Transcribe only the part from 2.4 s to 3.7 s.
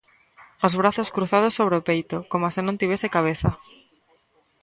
se non tivese cabeza.